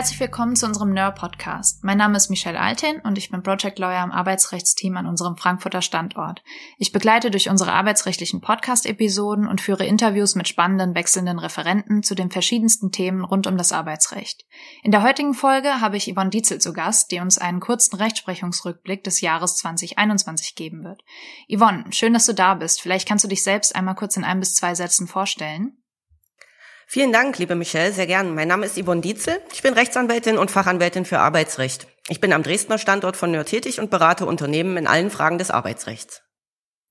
Herzlich 0.00 0.20
willkommen 0.20 0.56
zu 0.56 0.64
unserem 0.64 0.94
NER 0.94 1.12
Podcast. 1.12 1.84
Mein 1.84 1.98
Name 1.98 2.16
ist 2.16 2.30
Michelle 2.30 2.58
Alten 2.58 3.00
und 3.00 3.18
ich 3.18 3.30
bin 3.30 3.42
Project 3.42 3.78
Lawyer 3.78 4.02
im 4.02 4.12
Arbeitsrechtsteam 4.12 4.96
an 4.96 5.04
unserem 5.04 5.36
Frankfurter 5.36 5.82
Standort. 5.82 6.42
Ich 6.78 6.90
begleite 6.90 7.30
durch 7.30 7.50
unsere 7.50 7.72
arbeitsrechtlichen 7.72 8.40
Podcast-Episoden 8.40 9.46
und 9.46 9.60
führe 9.60 9.84
Interviews 9.84 10.36
mit 10.36 10.48
spannenden, 10.48 10.94
wechselnden 10.94 11.38
Referenten 11.38 12.02
zu 12.02 12.14
den 12.14 12.30
verschiedensten 12.30 12.92
Themen 12.92 13.22
rund 13.22 13.46
um 13.46 13.58
das 13.58 13.72
Arbeitsrecht. 13.72 14.46
In 14.82 14.90
der 14.90 15.02
heutigen 15.02 15.34
Folge 15.34 15.82
habe 15.82 15.98
ich 15.98 16.10
Yvonne 16.10 16.30
Dietzel 16.30 16.62
zu 16.62 16.72
Gast, 16.72 17.10
die 17.10 17.20
uns 17.20 17.36
einen 17.36 17.60
kurzen 17.60 17.96
Rechtsprechungsrückblick 17.96 19.04
des 19.04 19.20
Jahres 19.20 19.58
2021 19.58 20.54
geben 20.54 20.82
wird. 20.82 21.04
Yvonne, 21.54 21.84
schön, 21.90 22.14
dass 22.14 22.24
du 22.24 22.32
da 22.32 22.54
bist. 22.54 22.80
Vielleicht 22.80 23.06
kannst 23.06 23.26
du 23.26 23.28
dich 23.28 23.42
selbst 23.42 23.76
einmal 23.76 23.96
kurz 23.96 24.16
in 24.16 24.24
ein 24.24 24.40
bis 24.40 24.54
zwei 24.54 24.74
Sätzen 24.74 25.08
vorstellen. 25.08 25.76
Vielen 26.92 27.12
Dank, 27.12 27.38
liebe 27.38 27.54
Michelle, 27.54 27.92
sehr 27.92 28.08
gern. 28.08 28.34
Mein 28.34 28.48
Name 28.48 28.66
ist 28.66 28.76
Yvonne 28.76 29.00
Dietzel. 29.00 29.40
Ich 29.52 29.62
bin 29.62 29.74
Rechtsanwältin 29.74 30.36
und 30.36 30.50
Fachanwältin 30.50 31.04
für 31.04 31.20
Arbeitsrecht. 31.20 31.86
Ich 32.08 32.20
bin 32.20 32.32
am 32.32 32.42
Dresdner 32.42 32.78
Standort 32.78 33.16
von 33.16 33.30
NÖR 33.30 33.44
tätig 33.44 33.78
und 33.78 33.90
berate 33.90 34.26
Unternehmen 34.26 34.76
in 34.76 34.88
allen 34.88 35.08
Fragen 35.08 35.38
des 35.38 35.52
Arbeitsrechts. 35.52 36.20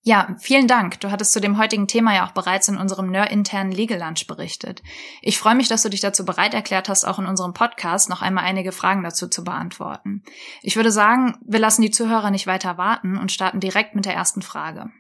Ja, 0.02 0.38
vielen 0.40 0.70
Dank. 0.70 1.02
Du 1.02 1.12
hattest 1.12 1.34
zu 1.34 1.42
dem 1.42 1.58
heutigen 1.58 1.86
Thema 1.90 2.16
ja 2.16 2.26
auch 2.26 2.32
bereits 2.32 2.70
in 2.70 2.78
unserem 2.78 3.12
NÖR-internen 3.12 3.74
Legal 3.74 4.00
Lunch 4.00 4.26
berichtet. 4.26 4.82
Ich 5.22 5.38
freue 5.38 5.56
mich, 5.56 5.68
dass 5.68 5.84
du 5.84 5.90
dich 5.90 6.00
dazu 6.00 6.24
bereit 6.24 6.54
erklärt 6.54 6.88
hast, 6.88 7.04
auch 7.04 7.20
in 7.20 7.26
unserem 7.26 7.54
Podcast 7.54 8.10
noch 8.10 8.22
einmal 8.22 8.46
einige 8.46 8.72
Fragen 8.72 9.04
dazu 9.04 9.28
zu 9.28 9.44
beantworten. 9.44 10.24
Ich 10.62 10.78
würde 10.78 10.94
sagen, 10.94 11.38
wir 11.46 11.60
lassen 11.60 11.82
die 11.82 11.92
Zuhörer 11.92 12.32
nicht 12.32 12.48
weiter 12.48 12.78
warten 12.78 13.18
und 13.18 13.34
starten 13.34 13.60
direkt 13.60 13.96
mit 13.96 14.06
der 14.06 14.14
ersten 14.14 14.44
Frage. 14.44 14.92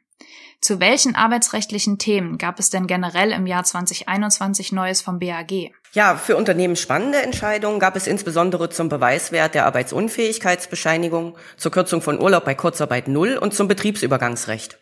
Zu 0.61 0.79
welchen 0.79 1.15
arbeitsrechtlichen 1.15 1.97
Themen 1.97 2.37
gab 2.37 2.59
es 2.59 2.69
denn 2.69 2.85
generell 2.85 3.31
im 3.31 3.47
Jahr 3.47 3.63
2021 3.63 4.71
Neues 4.71 5.01
vom 5.01 5.17
BAG? 5.17 5.71
Ja, 5.93 6.15
für 6.15 6.35
Unternehmen 6.35 6.75
spannende 6.75 7.21
Entscheidungen 7.21 7.79
gab 7.79 7.95
es 7.95 8.07
insbesondere 8.07 8.69
zum 8.69 8.89
Beweiswert 8.89 9.55
der 9.55 9.65
Arbeitsunfähigkeitsbescheinigung, 9.65 11.37
zur 11.57 11.71
Kürzung 11.71 12.01
von 12.01 12.21
Urlaub 12.21 12.45
bei 12.45 12.55
Kurzarbeit 12.55 13.07
Null 13.07 13.37
und 13.37 13.53
zum 13.53 13.67
Betriebsübergangsrecht. 13.67 14.77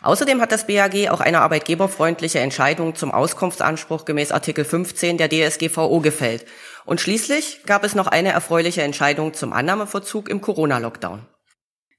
Außerdem 0.00 0.40
hat 0.40 0.50
das 0.50 0.66
BAG 0.66 1.10
auch 1.10 1.20
eine 1.20 1.40
arbeitgeberfreundliche 1.40 2.38
Entscheidung 2.38 2.94
zum 2.94 3.12
Auskunftsanspruch 3.12 4.04
gemäß 4.06 4.32
Artikel 4.32 4.64
15 4.64 5.18
der 5.18 5.28
DSGVO 5.28 6.00
gefällt. 6.00 6.46
Und 6.84 7.00
schließlich 7.00 7.62
gab 7.66 7.84
es 7.84 7.94
noch 7.94 8.06
eine 8.06 8.30
erfreuliche 8.30 8.82
Entscheidung 8.82 9.34
zum 9.34 9.52
Annahmeverzug 9.52 10.28
im 10.28 10.40
Corona-Lockdown. 10.40 11.26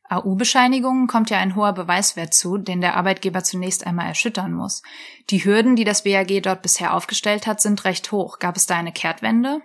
AU-Bescheinigungen 0.10 1.08
kommt 1.08 1.30
ja 1.30 1.38
ein 1.38 1.56
hoher 1.56 1.74
Beweiswert 1.74 2.34
zu, 2.34 2.58
den 2.58 2.82
der 2.82 2.96
Arbeitgeber 2.96 3.44
zunächst 3.44 3.86
einmal 3.86 4.08
erschüttern 4.08 4.54
muss. 4.54 4.82
Die 5.30 5.46
Hürden, 5.46 5.76
die 5.76 5.84
das 5.84 6.04
BAG 6.04 6.42
dort 6.42 6.64
bisher 6.64 6.96
aufgestellt 6.96 7.46
hat, 7.46 7.62
sind 7.62 7.86
recht 7.86 8.12
hoch. 8.12 8.40
Gab 8.40 8.58
es 8.58 8.66
da 8.66 8.76
eine 8.76 8.92
Kehrtwende? 8.92 9.62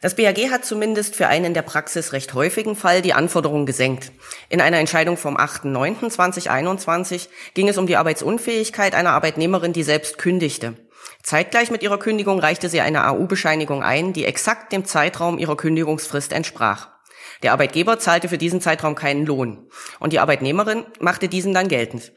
Das 0.00 0.14
BAG 0.14 0.38
hat 0.52 0.64
zumindest 0.64 1.16
für 1.16 1.26
einen 1.26 1.54
der 1.54 1.62
Praxis 1.62 2.12
recht 2.12 2.32
häufigen 2.32 2.76
Fall 2.76 3.02
die 3.02 3.14
Anforderungen 3.14 3.66
gesenkt. 3.66 4.12
In 4.48 4.60
einer 4.60 4.78
Entscheidung 4.78 5.16
vom 5.16 5.36
8.9.2021 5.36 7.28
ging 7.54 7.68
es 7.68 7.78
um 7.78 7.88
die 7.88 7.96
Arbeitsunfähigkeit 7.96 8.94
einer 8.94 9.10
Arbeitnehmerin, 9.10 9.72
die 9.72 9.82
selbst 9.82 10.16
kündigte. 10.18 10.76
Zeitgleich 11.24 11.72
mit 11.72 11.82
ihrer 11.82 11.98
Kündigung 11.98 12.38
reichte 12.38 12.68
sie 12.68 12.80
eine 12.80 13.06
AU-Bescheinigung 13.08 13.82
ein, 13.82 14.12
die 14.12 14.24
exakt 14.24 14.72
dem 14.72 14.84
Zeitraum 14.84 15.38
ihrer 15.38 15.56
Kündigungsfrist 15.56 16.32
entsprach. 16.32 16.97
Der 17.42 17.52
Arbeitgeber 17.52 17.98
zahlte 17.98 18.28
für 18.28 18.38
diesen 18.38 18.60
Zeitraum 18.60 18.94
keinen 18.94 19.26
Lohn 19.26 19.70
und 19.98 20.12
die 20.12 20.20
Arbeitnehmerin 20.20 20.84
machte 21.00 21.28
diesen 21.28 21.54
dann 21.54 21.68
geltend. 21.68 22.12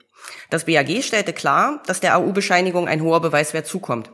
Das 0.49 0.65
BAG 0.65 1.03
stellte 1.03 1.33
klar, 1.33 1.81
dass 1.85 1.99
der 1.99 2.15
AU-Bescheinigung 2.15 2.87
ein 2.87 3.01
hoher 3.01 3.21
Beweiswert 3.21 3.67
zukommt. 3.67 4.11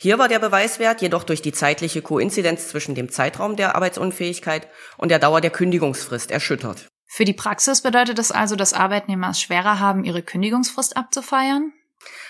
Hier 0.00 0.18
war 0.18 0.28
der 0.28 0.38
Beweiswert 0.38 1.02
jedoch 1.02 1.24
durch 1.24 1.42
die 1.42 1.52
zeitliche 1.52 2.02
Koinzidenz 2.02 2.68
zwischen 2.68 2.94
dem 2.94 3.10
Zeitraum 3.10 3.56
der 3.56 3.74
Arbeitsunfähigkeit 3.74 4.68
und 4.96 5.10
der 5.10 5.18
Dauer 5.18 5.40
der 5.40 5.50
Kündigungsfrist 5.50 6.30
erschüttert. 6.30 6.86
Für 7.06 7.24
die 7.24 7.32
Praxis 7.32 7.82
bedeutet 7.82 8.18
das 8.18 8.30
also, 8.30 8.54
dass 8.54 8.74
Arbeitnehmer 8.74 9.30
es 9.30 9.40
schwerer 9.40 9.80
haben, 9.80 10.04
ihre 10.04 10.22
Kündigungsfrist 10.22 10.96
abzufeiern? 10.96 11.72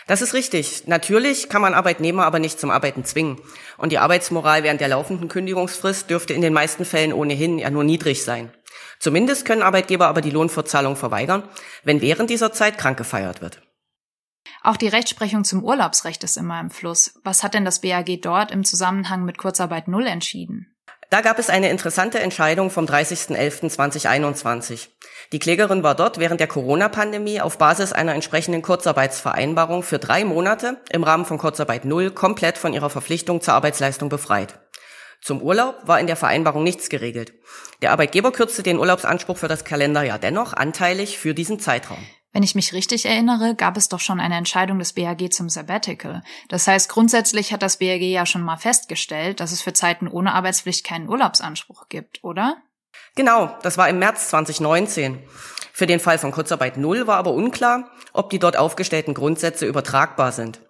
Das 0.08 0.22
ist 0.22 0.32
richtig. 0.32 0.86
Natürlich 0.86 1.50
kann 1.50 1.60
man 1.60 1.74
Arbeitnehmer 1.74 2.24
aber 2.24 2.38
nicht 2.38 2.58
zum 2.58 2.70
Arbeiten 2.70 3.04
zwingen. 3.04 3.40
Und 3.76 3.92
die 3.92 3.98
Arbeitsmoral 3.98 4.62
während 4.62 4.80
der 4.80 4.88
laufenden 4.88 5.28
Kündigungsfrist 5.28 6.08
dürfte 6.08 6.32
in 6.32 6.40
den 6.40 6.54
meisten 6.54 6.86
Fällen 6.86 7.12
ohnehin 7.12 7.58
ja 7.58 7.68
nur 7.68 7.84
niedrig 7.84 8.24
sein. 8.24 8.50
Zumindest 8.98 9.44
können 9.44 9.62
Arbeitgeber 9.62 10.08
aber 10.08 10.22
die 10.22 10.30
Lohnfortzahlung 10.30 10.96
verweigern, 10.96 11.46
wenn 11.84 12.00
während 12.00 12.30
dieser 12.30 12.52
Zeit 12.52 12.78
krank 12.78 12.96
gefeiert 12.96 13.42
wird. 13.42 13.60
Auch 14.62 14.78
die 14.78 14.88
Rechtsprechung 14.88 15.44
zum 15.44 15.62
Urlaubsrecht 15.62 16.24
ist 16.24 16.38
immer 16.38 16.58
im 16.58 16.70
Fluss. 16.70 17.20
Was 17.22 17.42
hat 17.42 17.52
denn 17.52 17.66
das 17.66 17.82
BAG 17.82 18.22
dort 18.22 18.50
im 18.50 18.64
Zusammenhang 18.64 19.26
mit 19.26 19.36
Kurzarbeit 19.36 19.88
Null 19.88 20.06
entschieden? 20.06 20.74
Da 21.10 21.22
gab 21.22 21.38
es 21.38 21.48
eine 21.48 21.70
interessante 21.70 22.18
Entscheidung 22.18 22.70
vom 22.70 22.84
30.11.2021. 22.84 24.88
Die 25.32 25.38
Klägerin 25.38 25.82
war 25.82 25.94
dort 25.94 26.18
während 26.18 26.38
der 26.38 26.48
Corona-Pandemie 26.48 27.40
auf 27.40 27.56
Basis 27.56 27.94
einer 27.94 28.14
entsprechenden 28.14 28.60
Kurzarbeitsvereinbarung 28.60 29.82
für 29.82 29.98
drei 29.98 30.26
Monate 30.26 30.76
im 30.90 31.04
Rahmen 31.04 31.24
von 31.24 31.38
Kurzarbeit 31.38 31.86
Null 31.86 32.10
komplett 32.10 32.58
von 32.58 32.74
ihrer 32.74 32.90
Verpflichtung 32.90 33.40
zur 33.40 33.54
Arbeitsleistung 33.54 34.10
befreit. 34.10 34.60
Zum 35.22 35.40
Urlaub 35.40 35.76
war 35.84 35.98
in 35.98 36.06
der 36.06 36.16
Vereinbarung 36.16 36.62
nichts 36.62 36.90
geregelt. 36.90 37.32
Der 37.80 37.92
Arbeitgeber 37.92 38.30
kürzte 38.30 38.62
den 38.62 38.78
Urlaubsanspruch 38.78 39.38
für 39.38 39.48
das 39.48 39.64
Kalenderjahr 39.64 40.18
dennoch 40.18 40.52
anteilig 40.52 41.18
für 41.18 41.32
diesen 41.32 41.58
Zeitraum. 41.58 42.06
Wenn 42.32 42.42
ich 42.42 42.54
mich 42.54 42.72
richtig 42.74 43.06
erinnere, 43.06 43.54
gab 43.54 43.76
es 43.76 43.88
doch 43.88 44.00
schon 44.00 44.20
eine 44.20 44.36
Entscheidung 44.36 44.78
des 44.78 44.92
BAG 44.92 45.32
zum 45.32 45.48
Sabbatical. 45.48 46.22
Das 46.48 46.66
heißt, 46.66 46.90
grundsätzlich 46.90 47.52
hat 47.52 47.62
das 47.62 47.78
BAG 47.78 48.02
ja 48.02 48.26
schon 48.26 48.42
mal 48.42 48.58
festgestellt, 48.58 49.40
dass 49.40 49.52
es 49.52 49.62
für 49.62 49.72
Zeiten 49.72 50.08
ohne 50.08 50.34
Arbeitspflicht 50.34 50.84
keinen 50.84 51.08
Urlaubsanspruch 51.08 51.88
gibt, 51.88 52.22
oder? 52.22 52.58
Genau, 53.14 53.56
das 53.62 53.78
war 53.78 53.88
im 53.88 53.98
März 53.98 54.28
2019. 54.28 55.18
Für 55.72 55.86
den 55.86 56.00
Fall 56.00 56.18
von 56.18 56.32
Kurzarbeit 56.32 56.76
Null 56.76 57.06
war 57.06 57.16
aber 57.16 57.32
unklar, 57.32 57.90
ob 58.12 58.30
die 58.30 58.38
dort 58.38 58.56
aufgestellten 58.56 59.14
Grundsätze 59.14 59.64
übertragbar 59.64 60.32
sind. 60.32 60.60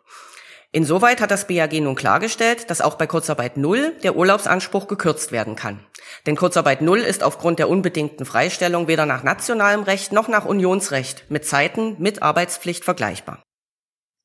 Insoweit 0.71 1.23
hat 1.23 1.31
das 1.31 1.47
BAG 1.47 1.73
nun 1.81 1.95
klargestellt, 1.95 2.69
dass 2.69 2.83
auch 2.83 2.97
bei 2.97 3.07
Kurzarbeit 3.07 3.57
Null 3.57 3.97
der 4.03 4.17
Urlaubsanspruch 4.17 4.87
gekürzt 4.87 5.33
werden 5.33 5.57
kann. 5.57 5.81
Denn 6.27 6.37
Kurzarbeit 6.37 6.83
Null 6.83 6.99
ist 6.99 7.23
aufgrund 7.23 7.59
der 7.59 7.71
unbedingten 7.71 8.27
Freistellung 8.27 8.87
weder 8.87 9.07
nach 9.07 9.23
nationalem 9.23 9.83
Recht 9.83 10.13
noch 10.13 10.29
nach 10.29 10.45
Unionsrecht 10.45 11.31
mit 11.31 11.47
Zeiten 11.47 11.97
mit 11.99 12.23
Arbeitspflicht 12.23 12.85
vergleichbar. 12.85 13.43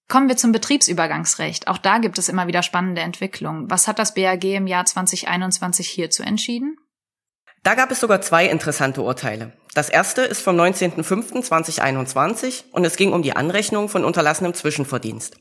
Kommen 0.09 0.28
wir 0.28 0.36
zum 0.36 0.52
Betriebsübergangsrecht. 0.52 1.70
Auch 1.70 1.78
da 1.78 2.00
gibt 2.00 2.18
es 2.18 2.28
immer 2.28 2.46
wieder 2.46 2.62
spannende 2.62 3.02
Entwicklungen. 3.02 3.72
Was 3.72 3.88
hat 3.88 3.98
das 3.98 4.14
BAG 4.14 4.44
im 4.44 4.68
Jahr 4.68 4.84
2021 4.84 5.88
hierzu 5.88 6.24
entschieden? 6.24 6.76
Da 7.64 7.76
gab 7.76 7.90
es 7.90 8.02
sogar 8.02 8.20
zwei 8.20 8.48
interessante 8.48 9.02
Urteile. 9.02 9.53
Das 9.74 9.88
erste 9.88 10.24
ist 10.24 10.42
vom 10.42 10.59
19.05.2021 10.59 12.66
und 12.74 12.84
es 12.84 12.98
ging 12.98 13.14
um 13.14 13.22
die 13.22 13.38
Anrechnung 13.38 13.88
von 13.88 14.03
unterlassenem 14.03 14.53
Zwischenverdienst. 14.53 15.38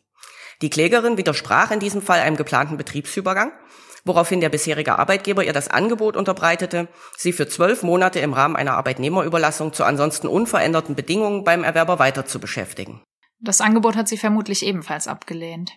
Die 0.60 0.70
Klägerin 0.70 1.16
widersprach 1.16 1.70
in 1.70 1.80
diesem 1.80 2.02
Fall 2.02 2.20
einem 2.20 2.36
geplanten 2.36 2.76
Betriebsübergang, 2.76 3.52
woraufhin 4.04 4.40
der 4.40 4.48
bisherige 4.48 4.98
Arbeitgeber 4.98 5.44
ihr 5.44 5.52
das 5.52 5.68
Angebot 5.68 6.16
unterbreitete, 6.16 6.88
sie 7.16 7.32
für 7.32 7.48
zwölf 7.48 7.82
Monate 7.82 8.18
im 8.20 8.32
Rahmen 8.32 8.56
einer 8.56 8.74
Arbeitnehmerüberlassung 8.74 9.72
zu 9.72 9.84
ansonsten 9.84 10.26
unveränderten 10.26 10.94
Bedingungen 10.94 11.44
beim 11.44 11.64
Erwerber 11.64 11.98
weiter 11.98 12.26
zu 12.26 12.40
beschäftigen. 12.40 13.02
Das 13.40 13.60
Angebot 13.60 13.96
hat 13.96 14.08
sie 14.08 14.18
vermutlich 14.18 14.64
ebenfalls 14.64 15.08
abgelehnt. 15.08 15.72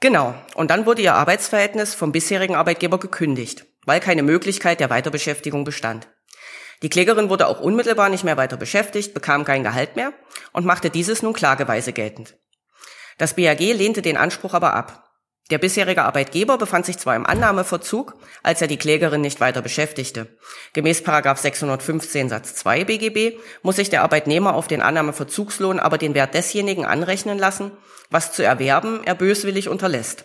Genau. 0.00 0.34
Und 0.54 0.70
dann 0.70 0.86
wurde 0.86 1.02
ihr 1.02 1.14
Arbeitsverhältnis 1.14 1.94
vom 1.94 2.10
bisherigen 2.10 2.56
Arbeitgeber 2.56 2.98
gekündigt, 2.98 3.66
weil 3.84 4.00
keine 4.00 4.22
Möglichkeit 4.22 4.80
der 4.80 4.90
Weiterbeschäftigung 4.90 5.64
bestand. 5.64 6.08
Die 6.82 6.88
Klägerin 6.88 7.28
wurde 7.28 7.46
auch 7.46 7.60
unmittelbar 7.60 8.08
nicht 8.08 8.24
mehr 8.24 8.36
weiter 8.36 8.56
beschäftigt, 8.56 9.14
bekam 9.14 9.44
kein 9.44 9.62
Gehalt 9.62 9.94
mehr 9.94 10.12
und 10.52 10.66
machte 10.66 10.90
dieses 10.90 11.22
nun 11.22 11.32
klageweise 11.32 11.92
geltend. 11.92 12.36
Das 13.18 13.34
BAG 13.34 13.60
lehnte 13.60 14.02
den 14.02 14.16
Anspruch 14.16 14.54
aber 14.54 14.74
ab. 14.74 15.02
Der 15.50 15.58
bisherige 15.58 16.04
Arbeitgeber 16.04 16.56
befand 16.56 16.86
sich 16.86 16.98
zwar 16.98 17.14
im 17.14 17.26
Annahmeverzug, 17.26 18.14
als 18.42 18.62
er 18.62 18.68
die 18.68 18.78
Klägerin 18.78 19.20
nicht 19.20 19.40
weiter 19.40 19.60
beschäftigte. 19.60 20.28
Gemäß 20.72 21.02
615 21.04 22.28
Satz 22.28 22.54
2 22.54 22.84
BGB 22.84 23.38
muss 23.62 23.76
sich 23.76 23.90
der 23.90 24.02
Arbeitnehmer 24.02 24.54
auf 24.54 24.66
den 24.66 24.80
Annahmeverzugslohn 24.80 25.78
aber 25.78 25.98
den 25.98 26.14
Wert 26.14 26.34
desjenigen 26.34 26.86
anrechnen 26.86 27.38
lassen, 27.38 27.72
was 28.08 28.32
zu 28.32 28.42
erwerben 28.42 29.02
er 29.04 29.14
böswillig 29.14 29.68
unterlässt. 29.68 30.24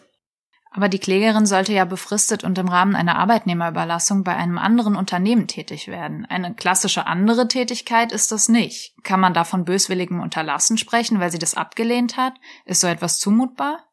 Aber 0.71 0.89
die 0.89 0.99
Klägerin 0.99 1.45
sollte 1.45 1.73
ja 1.73 1.85
befristet 1.85 2.43
und 2.43 2.57
im 2.57 2.67
Rahmen 2.67 2.95
einer 2.95 3.17
Arbeitnehmerüberlassung 3.17 4.23
bei 4.23 4.35
einem 4.35 4.57
anderen 4.57 4.95
Unternehmen 4.95 5.47
tätig 5.47 5.87
werden. 5.87 6.25
Eine 6.29 6.53
klassische 6.53 7.07
andere 7.07 7.47
Tätigkeit 7.47 8.11
ist 8.11 8.31
das 8.31 8.49
nicht. 8.49 8.93
Kann 9.03 9.19
man 9.19 9.33
da 9.33 9.43
von 9.43 9.65
böswilligem 9.65 10.19
Unterlassen 10.19 10.77
sprechen, 10.77 11.19
weil 11.19 11.31
sie 11.31 11.39
das 11.39 11.55
abgelehnt 11.55 12.17
hat? 12.17 12.33
Ist 12.65 12.81
so 12.81 12.87
etwas 12.87 13.19
zumutbar? 13.19 13.87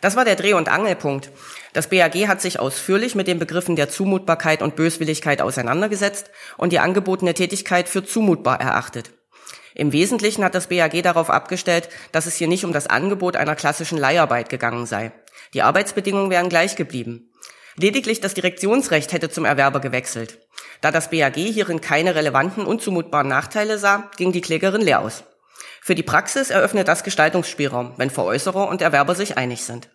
Das 0.00 0.16
war 0.16 0.24
der 0.24 0.36
Dreh- 0.36 0.54
und 0.54 0.68
Angelpunkt. 0.68 1.30
Das 1.72 1.88
BAG 1.88 2.14
hat 2.26 2.40
sich 2.40 2.58
ausführlich 2.58 3.14
mit 3.14 3.26
den 3.26 3.38
Begriffen 3.38 3.76
der 3.76 3.88
Zumutbarkeit 3.88 4.62
und 4.62 4.76
Böswilligkeit 4.76 5.42
auseinandergesetzt 5.42 6.30
und 6.56 6.72
die 6.72 6.78
angebotene 6.78 7.34
Tätigkeit 7.34 7.88
für 7.88 8.04
zumutbar 8.04 8.60
erachtet. 8.60 9.10
Im 9.74 9.92
Wesentlichen 9.92 10.44
hat 10.44 10.54
das 10.54 10.68
BAG 10.68 11.02
darauf 11.02 11.30
abgestellt, 11.30 11.88
dass 12.12 12.26
es 12.26 12.36
hier 12.36 12.48
nicht 12.48 12.64
um 12.64 12.72
das 12.72 12.86
Angebot 12.86 13.36
einer 13.36 13.54
klassischen 13.54 13.98
Leiharbeit 13.98 14.48
gegangen 14.48 14.86
sei. 14.86 15.12
Die 15.54 15.62
Arbeitsbedingungen 15.62 16.30
wären 16.30 16.48
gleich 16.48 16.76
geblieben. 16.76 17.30
Lediglich 17.76 18.20
das 18.20 18.34
Direktionsrecht 18.34 19.12
hätte 19.12 19.30
zum 19.30 19.44
Erwerber 19.44 19.80
gewechselt. 19.80 20.38
Da 20.80 20.90
das 20.90 21.10
BAG 21.10 21.36
hierin 21.36 21.80
keine 21.80 22.14
relevanten 22.14 22.66
und 22.66 22.82
zumutbaren 22.82 23.28
Nachteile 23.28 23.78
sah, 23.78 24.10
ging 24.16 24.32
die 24.32 24.40
Klägerin 24.40 24.82
leer 24.82 25.00
aus. 25.00 25.24
Für 25.80 25.94
die 25.94 26.02
Praxis 26.02 26.50
eröffnet 26.50 26.88
das 26.88 27.04
Gestaltungsspielraum, 27.04 27.94
wenn 27.96 28.10
Veräußerer 28.10 28.68
und 28.68 28.82
Erwerber 28.82 29.14
sich 29.14 29.38
einig 29.38 29.64
sind. 29.64 29.88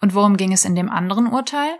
Und 0.00 0.14
worum 0.14 0.36
ging 0.36 0.52
es 0.52 0.64
in 0.64 0.74
dem 0.74 0.90
anderen 0.90 1.26
Urteil? 1.26 1.78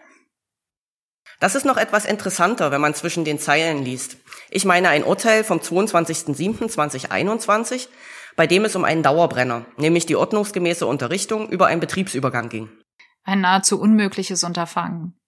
Das 1.39 1.55
ist 1.55 1.67
noch 1.67 1.77
etwas 1.77 2.07
interessanter, 2.07 2.71
wenn 2.71 2.81
man 2.81 2.95
zwischen 2.95 3.27
den 3.27 3.39
Zeilen 3.39 3.85
liest. 3.85 4.17
Ich 4.51 4.65
meine 4.65 4.89
ein 4.89 5.05
Urteil 5.05 5.45
vom 5.45 5.59
22.07.2021, 5.59 7.89
bei 8.37 8.47
dem 8.47 8.65
es 8.65 8.77
um 8.77 8.85
einen 8.85 9.03
Dauerbrenner, 9.03 9.67
nämlich 9.77 10.07
die 10.07 10.17
ordnungsgemäße 10.17 10.87
Unterrichtung 10.87 11.49
über 11.49 11.67
einen 11.67 11.81
Betriebsübergang 11.81 12.49
ging. 12.49 12.71
Ein 13.25 13.41
nahezu 13.41 13.81
unmögliches 13.81 14.45
Unterfangen. 14.45 15.19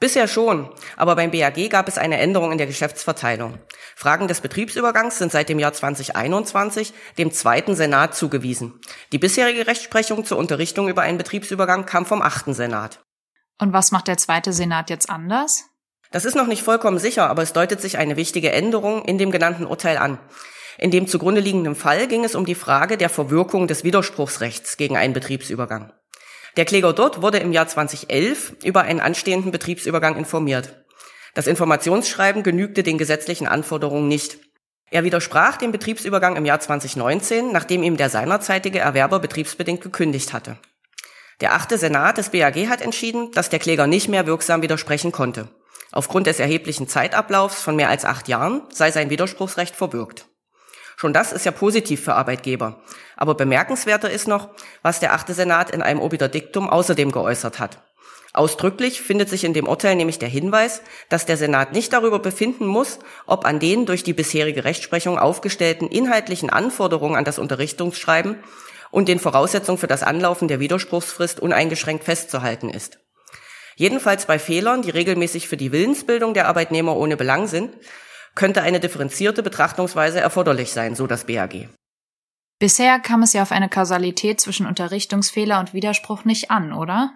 Bisher 0.00 0.28
schon, 0.28 0.70
aber 0.96 1.16
beim 1.16 1.32
BAG 1.32 1.70
gab 1.70 1.88
es 1.88 1.98
eine 1.98 2.18
Änderung 2.18 2.52
in 2.52 2.58
der 2.58 2.68
Geschäftsverteilung. 2.68 3.58
Fragen 3.96 4.28
des 4.28 4.40
Betriebsübergangs 4.40 5.18
sind 5.18 5.32
seit 5.32 5.48
dem 5.48 5.58
Jahr 5.58 5.72
2021 5.72 6.94
dem 7.18 7.32
zweiten 7.32 7.74
Senat 7.74 8.14
zugewiesen. 8.14 8.80
Die 9.10 9.18
bisherige 9.18 9.66
Rechtsprechung 9.66 10.24
zur 10.24 10.38
Unterrichtung 10.38 10.88
über 10.88 11.02
einen 11.02 11.18
Betriebsübergang 11.18 11.84
kam 11.84 12.06
vom 12.06 12.22
achten 12.22 12.54
Senat. 12.54 13.02
Und 13.60 13.72
was 13.72 13.90
macht 13.90 14.06
der 14.06 14.16
zweite 14.16 14.52
Senat 14.52 14.88
jetzt 14.88 15.10
anders? 15.10 15.64
Das 16.12 16.24
ist 16.24 16.36
noch 16.36 16.46
nicht 16.46 16.62
vollkommen 16.62 17.00
sicher, 17.00 17.28
aber 17.28 17.42
es 17.42 17.52
deutet 17.52 17.80
sich 17.80 17.98
eine 17.98 18.16
wichtige 18.16 18.52
Änderung 18.52 19.04
in 19.04 19.18
dem 19.18 19.32
genannten 19.32 19.66
Urteil 19.66 19.98
an. 19.98 20.18
In 20.78 20.92
dem 20.92 21.08
zugrunde 21.08 21.40
liegenden 21.40 21.74
Fall 21.74 22.06
ging 22.06 22.24
es 22.24 22.36
um 22.36 22.46
die 22.46 22.54
Frage 22.54 22.96
der 22.96 23.08
Verwirkung 23.08 23.66
des 23.66 23.82
Widerspruchsrechts 23.82 24.76
gegen 24.76 24.96
einen 24.96 25.12
Betriebsübergang. 25.12 25.92
Der 26.56 26.64
Kläger 26.64 26.92
dort 26.92 27.20
wurde 27.20 27.38
im 27.38 27.52
Jahr 27.52 27.66
2011 27.66 28.54
über 28.64 28.82
einen 28.82 29.00
anstehenden 29.00 29.50
Betriebsübergang 29.50 30.16
informiert. 30.16 30.84
Das 31.34 31.48
Informationsschreiben 31.48 32.44
genügte 32.44 32.84
den 32.84 32.96
gesetzlichen 32.96 33.48
Anforderungen 33.48 34.08
nicht. 34.08 34.38
Er 34.90 35.04
widersprach 35.04 35.56
dem 35.56 35.72
Betriebsübergang 35.72 36.36
im 36.36 36.46
Jahr 36.46 36.60
2019, 36.60 37.52
nachdem 37.52 37.82
ihm 37.82 37.96
der 37.96 38.08
seinerzeitige 38.08 38.78
Erwerber 38.78 39.18
betriebsbedingt 39.18 39.82
gekündigt 39.82 40.32
hatte. 40.32 40.58
Der 41.40 41.54
achte 41.54 41.76
Senat 41.76 42.18
des 42.18 42.30
BAG 42.30 42.68
hat 42.68 42.82
entschieden, 42.82 43.30
dass 43.32 43.50
der 43.50 43.58
Kläger 43.58 43.86
nicht 43.86 44.08
mehr 44.08 44.26
wirksam 44.26 44.62
widersprechen 44.62 45.12
konnte. 45.12 45.48
Aufgrund 45.92 46.26
des 46.26 46.40
erheblichen 46.40 46.88
Zeitablaufs 46.88 47.62
von 47.62 47.76
mehr 47.76 47.88
als 47.88 48.04
acht 48.04 48.28
Jahren 48.28 48.62
sei 48.72 48.90
sein 48.90 49.10
Widerspruchsrecht 49.10 49.76
verbürgt. 49.76 50.26
Schon 51.00 51.12
das 51.12 51.30
ist 51.32 51.46
ja 51.46 51.52
positiv 51.52 52.02
für 52.02 52.14
Arbeitgeber. 52.14 52.82
Aber 53.16 53.36
bemerkenswerter 53.36 54.10
ist 54.10 54.26
noch, 54.26 54.48
was 54.82 54.98
der 54.98 55.12
achte 55.12 55.32
Senat 55.32 55.70
in 55.70 55.80
einem 55.80 56.00
Obiter 56.00 56.26
Diktum 56.26 56.68
außerdem 56.68 57.12
geäußert 57.12 57.60
hat. 57.60 57.84
Ausdrücklich 58.32 59.00
findet 59.00 59.28
sich 59.28 59.44
in 59.44 59.52
dem 59.52 59.68
Urteil 59.68 59.94
nämlich 59.94 60.18
der 60.18 60.28
Hinweis, 60.28 60.82
dass 61.08 61.24
der 61.24 61.36
Senat 61.36 61.72
nicht 61.72 61.92
darüber 61.92 62.18
befinden 62.18 62.66
muss, 62.66 62.98
ob 63.26 63.44
an 63.44 63.60
den 63.60 63.86
durch 63.86 64.02
die 64.02 64.12
bisherige 64.12 64.64
Rechtsprechung 64.64 65.20
aufgestellten 65.20 65.86
inhaltlichen 65.86 66.50
Anforderungen 66.50 67.14
an 67.14 67.24
das 67.24 67.38
Unterrichtungsschreiben 67.38 68.34
und 68.90 69.06
den 69.06 69.20
Voraussetzungen 69.20 69.78
für 69.78 69.86
das 69.86 70.02
Anlaufen 70.02 70.48
der 70.48 70.58
Widerspruchsfrist 70.58 71.38
uneingeschränkt 71.38 72.02
festzuhalten 72.02 72.70
ist. 72.70 72.98
Jedenfalls 73.76 74.26
bei 74.26 74.40
Fehlern, 74.40 74.82
die 74.82 74.90
regelmäßig 74.90 75.46
für 75.46 75.56
die 75.56 75.70
Willensbildung 75.70 76.34
der 76.34 76.48
Arbeitnehmer 76.48 76.96
ohne 76.96 77.16
Belang 77.16 77.46
sind, 77.46 77.76
könnte 78.38 78.62
eine 78.62 78.78
differenzierte 78.78 79.42
Betrachtungsweise 79.42 80.20
erforderlich 80.20 80.70
sein, 80.72 80.94
so 80.94 81.08
das 81.08 81.24
BAG. 81.24 81.68
Bisher 82.60 83.00
kam 83.00 83.22
es 83.22 83.32
ja 83.32 83.42
auf 83.42 83.50
eine 83.50 83.68
Kausalität 83.68 84.40
zwischen 84.40 84.64
Unterrichtungsfehler 84.64 85.58
und 85.58 85.74
Widerspruch 85.74 86.24
nicht 86.24 86.50
an, 86.50 86.72
oder? 86.72 87.12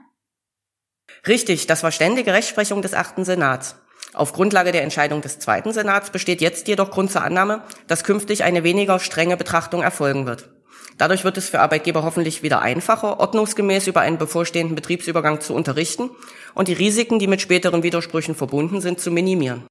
Richtig, 1.27 1.69
das 1.69 1.85
war 1.85 1.93
ständige 1.93 2.33
Rechtsprechung 2.33 2.83
des 2.83 2.93
achten 2.93 3.25
Senats. 3.25 3.77
Auf 4.15 4.33
Grundlage 4.33 4.73
der 4.73 4.83
Entscheidung 4.83 5.21
des 5.21 5.39
zweiten 5.39 5.73
Senats 5.73 6.11
besteht 6.11 6.41
jetzt 6.41 6.67
jedoch 6.67 6.91
Grund 6.91 7.13
zur 7.13 7.23
Annahme, 7.23 7.63
dass 7.87 8.03
künftig 8.03 8.43
eine 8.43 8.65
weniger 8.65 8.99
strenge 8.99 9.37
Betrachtung 9.37 9.83
erfolgen 9.83 10.27
wird. 10.27 10.51
Dadurch 10.99 11.23
wird 11.23 11.39
es 11.39 11.49
für 11.49 11.61
Arbeitgeber 11.61 12.03
hoffentlich 12.03 12.43
wieder 12.43 12.63
einfacher, 12.63 13.21
ordnungsgemäß 13.21 13.87
über 13.87 14.01
einen 14.01 14.19
bevorstehenden 14.19 14.75
Betriebsübergang 14.75 15.41
zu 15.41 15.55
unterrichten 15.55 16.11
und 16.55 16.67
die 16.67 16.75
Risiken, 16.75 17.21
die 17.21 17.29
mit 17.29 17.41
späteren 17.41 17.85
Widersprüchen 17.85 18.35
verbunden 18.35 18.81
sind, 18.81 19.01
zu 19.01 19.13
minimieren. 19.13 19.65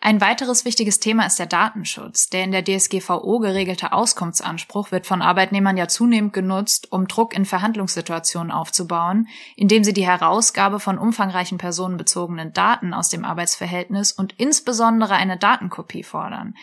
Ein 0.00 0.20
weiteres 0.20 0.64
wichtiges 0.64 1.00
Thema 1.00 1.26
ist 1.26 1.38
der 1.38 1.46
Datenschutz. 1.46 2.28
Der 2.28 2.44
in 2.44 2.52
der 2.52 2.62
DSGVO 2.62 3.38
geregelte 3.38 3.92
Auskunftsanspruch 3.92 4.92
wird 4.92 5.06
von 5.06 5.22
Arbeitnehmern 5.22 5.76
ja 5.76 5.88
zunehmend 5.88 6.32
genutzt, 6.32 6.92
um 6.92 7.08
Druck 7.08 7.34
in 7.34 7.44
Verhandlungssituationen 7.44 8.52
aufzubauen, 8.52 9.26
indem 9.56 9.84
sie 9.84 9.94
die 9.94 10.06
Herausgabe 10.06 10.80
von 10.80 10.98
umfangreichen 10.98 11.58
personenbezogenen 11.58 12.52
Daten 12.52 12.94
aus 12.94 13.08
dem 13.08 13.24
Arbeitsverhältnis 13.24 14.12
und 14.12 14.34
insbesondere 14.36 15.14
eine 15.14 15.38
Datenkopie 15.38 16.02
fordern. 16.04 16.54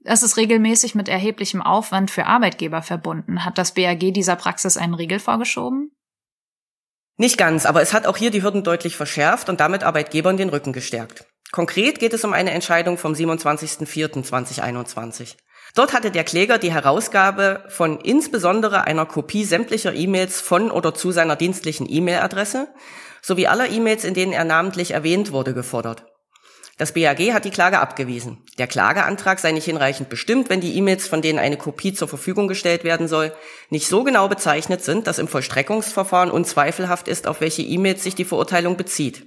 Das 0.00 0.22
ist 0.22 0.36
regelmäßig 0.36 0.94
mit 0.94 1.08
erheblichem 1.08 1.60
Aufwand 1.60 2.10
für 2.10 2.26
Arbeitgeber 2.26 2.82
verbunden. 2.82 3.44
Hat 3.44 3.58
das 3.58 3.74
BAG 3.74 4.12
dieser 4.12 4.36
Praxis 4.36 4.76
einen 4.76 4.94
Riegel 4.94 5.18
vorgeschoben? 5.18 5.92
Nicht 7.18 7.36
ganz, 7.36 7.66
aber 7.66 7.82
es 7.82 7.92
hat 7.92 8.06
auch 8.06 8.16
hier 8.16 8.30
die 8.30 8.42
Hürden 8.42 8.62
deutlich 8.62 8.96
verschärft 8.96 9.48
und 9.48 9.60
damit 9.60 9.82
Arbeitgebern 9.82 10.36
den 10.36 10.48
Rücken 10.48 10.72
gestärkt. 10.72 11.26
Konkret 11.50 11.98
geht 11.98 12.12
es 12.12 12.24
um 12.24 12.34
eine 12.34 12.50
Entscheidung 12.50 12.98
vom 12.98 13.14
27.04.2021. 13.14 15.36
Dort 15.74 15.92
hatte 15.92 16.10
der 16.10 16.24
Kläger 16.24 16.58
die 16.58 16.72
Herausgabe 16.72 17.64
von 17.68 18.00
insbesondere 18.00 18.84
einer 18.84 19.06
Kopie 19.06 19.44
sämtlicher 19.44 19.94
E-Mails 19.94 20.40
von 20.40 20.70
oder 20.70 20.94
zu 20.94 21.10
seiner 21.10 21.36
dienstlichen 21.36 21.86
E-Mail-Adresse 21.88 22.68
sowie 23.22 23.46
aller 23.46 23.70
E-Mails, 23.70 24.04
in 24.04 24.14
denen 24.14 24.32
er 24.32 24.44
namentlich 24.44 24.92
erwähnt 24.92 25.32
wurde, 25.32 25.54
gefordert. 25.54 26.04
Das 26.76 26.92
BAG 26.92 27.32
hat 27.32 27.44
die 27.44 27.50
Klage 27.50 27.80
abgewiesen. 27.80 28.44
Der 28.56 28.68
Klageantrag 28.68 29.40
sei 29.40 29.50
nicht 29.50 29.64
hinreichend 29.64 30.08
bestimmt, 30.08 30.48
wenn 30.48 30.60
die 30.60 30.76
E-Mails, 30.76 31.08
von 31.08 31.22
denen 31.22 31.40
eine 31.40 31.56
Kopie 31.56 31.92
zur 31.92 32.06
Verfügung 32.06 32.46
gestellt 32.46 32.84
werden 32.84 33.08
soll, 33.08 33.32
nicht 33.68 33.88
so 33.88 34.04
genau 34.04 34.28
bezeichnet 34.28 34.84
sind, 34.84 35.08
dass 35.08 35.18
im 35.18 35.26
Vollstreckungsverfahren 35.26 36.30
unzweifelhaft 36.30 37.08
ist, 37.08 37.26
auf 37.26 37.40
welche 37.40 37.62
E-Mails 37.62 38.04
sich 38.04 38.14
die 38.14 38.24
Verurteilung 38.24 38.76
bezieht. 38.76 39.26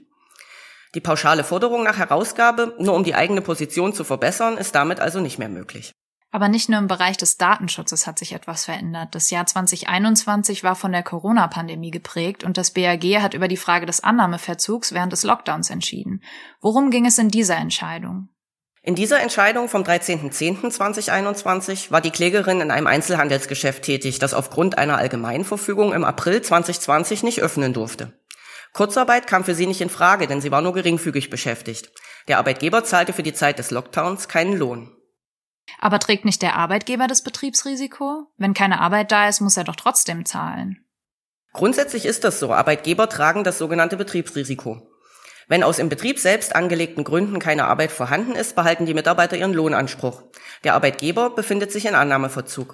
Die 0.94 1.02
pauschale 1.02 1.44
Forderung 1.44 1.84
nach 1.84 1.98
Herausgabe, 1.98 2.76
nur 2.78 2.96
um 2.96 3.04
die 3.04 3.16
eigene 3.16 3.42
Position 3.42 3.94
zu 3.94 4.04
verbessern, 4.04 4.58
ist 4.58 4.76
damit 4.76 5.00
also 5.00 5.22
nicht 5.22 5.40
mehr 5.40 5.50
möglich. 5.50 5.94
Aber 6.34 6.48
nicht 6.48 6.70
nur 6.70 6.80
im 6.80 6.88
Bereich 6.88 7.18
des 7.18 7.38
Datenschutzes 7.38 8.08
hat 8.08 8.18
sich 8.18 8.32
etwas 8.32 8.64
verändert. 8.66 9.14
Das 9.14 9.30
Jahr 9.30 9.46
2021 9.46 10.64
war 10.64 10.76
von 10.76 10.94
der 10.94 11.04
Corona-Pandemie 11.04 11.92
geprägt 11.92 12.45
und 12.45 12.57
das 12.57 12.71
BAG 12.71 13.04
hat 13.21 13.33
über 13.33 13.50
die 13.50 13.57
Frage 13.57 13.86
des 13.86 14.02
Annahmeverzugs 14.02 14.94
während 14.94 15.12
des 15.12 15.24
Lockdowns 15.24 15.69
entschieden. 15.69 16.24
Worum 16.62 16.90
ging 16.90 17.06
es 17.06 17.18
in 17.18 17.28
dieser 17.30 17.57
Entscheidung? 17.57 18.30
In 18.81 18.95
dieser 18.95 19.19
Entscheidung 19.19 19.68
vom 19.69 19.83
13.10.2021 19.83 21.92
war 21.92 22.00
die 22.02 22.12
Klägerin 22.12 22.62
in 22.62 22.71
einem 22.71 22.88
Einzelhandelsgeschäft 22.88 23.83
tätig, 23.83 24.19
das 24.19 24.33
aufgrund 24.33 24.78
einer 24.78 24.98
Allgemeinverfügung 24.98 25.92
im 25.94 26.06
April 26.06 26.42
2020 26.42 27.24
nicht 27.24 27.42
öffnen 27.42 27.74
durfte. 27.74 28.14
Kurzarbeit 28.73 29.28
kam 29.28 29.44
für 29.44 29.56
sie 29.56 29.68
nicht 29.68 29.81
in 29.81 29.90
Frage, 29.90 30.28
denn 30.28 30.42
sie 30.42 30.51
war 30.51 30.61
nur 30.61 30.73
geringfügig 30.73 31.30
beschäftigt. 31.30 31.92
Der 32.28 32.37
Arbeitgeber 32.37 32.83
zahlte 32.83 33.13
für 33.13 33.23
die 33.23 33.33
Zeit 33.33 33.59
des 33.59 33.71
Lockdowns 33.71 34.28
keinen 34.28 34.57
Lohn. 34.57 34.95
Aber 35.80 35.99
trägt 35.99 36.25
nicht 36.25 36.42
der 36.42 36.56
Arbeitgeber 36.56 37.07
das 37.07 37.23
Betriebsrisiko? 37.23 38.28
Wenn 38.37 38.54
keine 38.54 38.80
Arbeit 38.80 39.11
da 39.11 39.28
ist, 39.28 39.42
muss 39.42 39.57
er 39.57 39.63
doch 39.63 39.75
trotzdem 39.75 40.25
zahlen. 40.25 40.85
Grundsätzlich 41.54 42.06
ist 42.06 42.23
das 42.23 42.40
so. 42.40 42.54
Arbeitgeber 42.54 43.09
tragen 43.09 43.44
das 43.44 43.57
sogenannte 43.57 43.97
Betriebsrisiko. 43.97 44.87
Wenn 45.47 45.63
aus 45.63 45.80
im 45.80 45.90
Betrieb 45.90 46.18
selbst 46.18 46.56
angelegten 46.56 47.04
Gründen 47.04 47.40
keine 47.40 47.66
Arbeit 47.66 47.92
vorhanden 47.92 48.35
ist, 48.35 48.56
behalten 48.56 48.85
die 48.85 48.94
Mitarbeiter 48.94 49.35
ihren 49.35 49.54
Lohnanspruch. 49.54 50.23
Der 50.63 50.75
Arbeitgeber 50.75 51.31
befindet 51.31 51.73
sich 51.73 51.85
in 51.85 51.95
Annahmeverzug. 51.95 52.73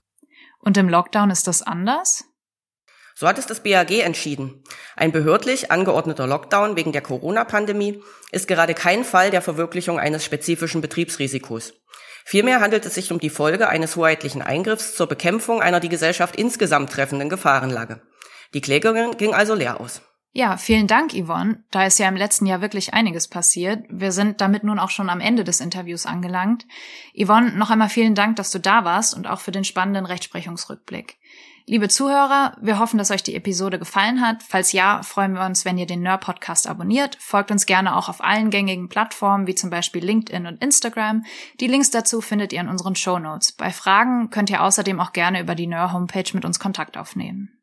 Und 0.60 0.77
im 0.77 0.89
Lockdown 0.89 1.32
ist 1.32 1.48
das 1.48 1.63
anders? 1.63 2.25
So 3.20 3.28
hat 3.28 3.40
es 3.40 3.48
das 3.48 3.62
BAG 3.62 3.90
entschieden. 4.04 4.64
Ein 4.96 5.12
behördlich 5.12 5.72
angeordneter 5.72 6.28
Lockdown 6.28 6.76
wegen 6.76 6.92
der 6.92 7.02
Corona-Pandemie 7.02 8.04
ist 8.32 8.48
gerade 8.48 8.76
kein 8.76 9.04
Fall 9.04 9.32
der 9.32 9.42
Verwirklichung 9.42 10.00
eines 10.00 10.24
spezifischen 10.24 10.82
Betriebsrisikos. 10.82 11.74
Vielmehr 12.26 12.62
handelt 12.62 12.86
es 12.86 12.94
sich 12.94 13.12
um 13.12 13.20
die 13.20 13.32
Folge 13.32 13.70
eines 13.70 13.96
hoheitlichen 13.96 14.44
Eingriffs 14.44 14.94
zur 14.94 15.08
Bekämpfung 15.08 15.64
einer 15.64 15.80
die 15.80 15.90
Gesellschaft 15.90 16.36
insgesamt 16.36 16.92
treffenden 16.92 17.28
Gefahrenlage. 17.28 18.02
Die 18.54 18.62
Klägerin 18.62 19.18
ging 19.18 19.34
also 19.34 19.56
leer 19.56 19.82
aus. 19.82 20.02
Ja, 20.38 20.56
vielen 20.56 20.86
Dank, 20.86 21.13
Yvonne. 21.15 21.63
Da 21.72 21.88
ist 21.88 21.98
ja 21.98 22.08
im 22.08 22.15
letzten 22.15 22.46
Jahr 22.46 22.62
wirklich 22.62 22.94
einiges 22.94 23.27
passiert. 23.27 23.84
Wir 23.89 24.12
sind 24.12 24.39
damit 24.39 24.63
nun 24.63 24.77
auch 24.77 24.91
schon 24.91 25.10
am 25.10 25.20
Ende 25.20 25.44
des 25.44 25.62
Interviews 25.62 26.06
angelangt. 26.06 26.67
Yvonne, 27.20 27.53
noch 27.53 27.72
einmal 27.72 27.89
vielen 27.89 28.13
Dank, 28.13 28.36
dass 28.36 28.51
du 28.51 28.60
da 28.60 28.86
warst 28.86 29.15
und 29.15 29.25
auch 29.25 29.39
für 29.39 29.50
den 29.50 29.63
spannenden 29.63 30.06
Rechtsprechungsrückblick. 30.06 31.17
Liebe 31.65 31.89
Zuhörer, 31.89 32.56
wir 32.62 32.77
hoffen, 32.77 33.00
dass 33.00 33.10
euch 33.10 33.24
die 33.24 33.34
Episode 33.34 33.79
gefallen 33.79 34.22
hat. 34.22 34.44
Falls 34.44 34.74
ja, 34.74 35.01
freuen 35.01 35.34
wir 35.34 35.44
uns, 35.44 35.65
wenn 35.65 35.79
ihr 35.79 35.88
den 35.88 36.03
Nerd 36.03 36.22
Podcast 36.22 36.67
abonniert. 36.67 37.17
Folgt 37.20 37.50
uns 37.50 37.65
gerne 37.65 37.96
auch 37.96 38.08
auf 38.08 38.24
allen 38.24 38.51
gängigen 38.51 38.89
Plattformen, 38.89 39.48
wie 39.48 39.56
zum 39.56 39.72
Beispiel 39.72 40.06
LinkedIn 40.06 40.46
und 40.46 40.62
Instagram. 40.62 41.25
Die 41.60 41.67
Links 41.67 41.89
dazu 41.89 42.22
findet 42.22 42.53
ihr 42.53 42.62
in 42.62 42.70
unseren 42.70 42.96
Show 42.96 43.17
Notes. 43.17 43.53
Bei 43.53 43.72
Fragen 43.72 44.29
könnt 44.29 44.51
ihr 44.51 44.62
außerdem 44.62 45.00
auch 45.00 45.13
gerne 45.13 45.41
über 45.41 45.56
die 45.56 45.65
Nerd 45.65 45.94
Homepage 45.94 46.29
mit 46.34 46.46
uns 46.46 46.60
Kontakt 46.60 46.96
aufnehmen. 46.96 47.57